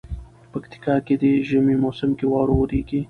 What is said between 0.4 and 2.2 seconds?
پکتيا کي دي ژمي موسم